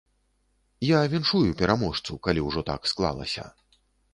Я 0.87 1.01
віншую 1.11 1.43
пераможцу, 1.61 2.11
калі 2.29 2.41
ўжо 2.47 2.67
так 2.71 2.81
склалася. 2.93 3.45